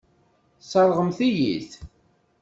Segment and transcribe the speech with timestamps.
[0.59, 1.71] Tesseṛɣemt-iyi-t.